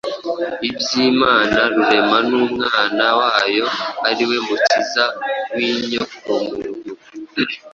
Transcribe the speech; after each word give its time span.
iby’Imana 0.67 1.57
Rurema 1.73 2.19
n’Umwana 2.29 3.05
wayo 3.19 3.67
ari 4.09 4.23
we 4.29 4.37
Mukiza 4.47 5.05
w’inyokomuntu. 5.55 6.57